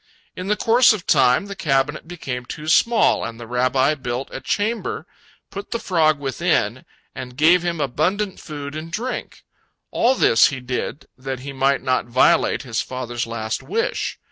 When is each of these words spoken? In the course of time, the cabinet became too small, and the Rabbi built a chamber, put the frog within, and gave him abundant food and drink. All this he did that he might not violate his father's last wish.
In 0.35 0.47
the 0.47 0.55
course 0.55 0.93
of 0.93 1.05
time, 1.05 1.45
the 1.45 1.55
cabinet 1.55 2.07
became 2.07 2.43
too 2.43 2.67
small, 2.67 3.23
and 3.23 3.39
the 3.39 3.45
Rabbi 3.45 3.93
built 3.93 4.29
a 4.31 4.41
chamber, 4.41 5.05
put 5.51 5.69
the 5.69 5.77
frog 5.77 6.17
within, 6.17 6.85
and 7.13 7.37
gave 7.37 7.61
him 7.61 7.79
abundant 7.79 8.39
food 8.39 8.73
and 8.75 8.91
drink. 8.91 9.43
All 9.91 10.15
this 10.15 10.47
he 10.47 10.59
did 10.59 11.05
that 11.19 11.41
he 11.41 11.53
might 11.53 11.83
not 11.83 12.07
violate 12.07 12.63
his 12.63 12.81
father's 12.81 13.27
last 13.27 13.61
wish. 13.61 14.17